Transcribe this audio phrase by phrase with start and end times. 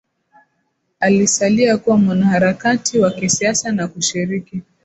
[0.99, 4.61] Alisalia kuwa mwanaharakati wa kisiasa na kushiriki